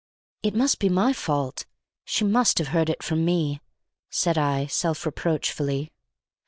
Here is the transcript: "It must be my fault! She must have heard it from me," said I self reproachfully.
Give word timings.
"It 0.41 0.55
must 0.55 0.79
be 0.79 0.89
my 0.89 1.13
fault! 1.13 1.67
She 2.05 2.25
must 2.25 2.57
have 2.57 2.69
heard 2.69 2.89
it 2.89 3.03
from 3.03 3.23
me," 3.23 3.61
said 4.09 4.35
I 4.35 4.65
self 4.65 5.05
reproachfully. 5.05 5.91